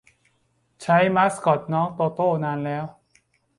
[0.81, 2.83] ใช้มาสคอต น้องโตโต้ นานแล้ว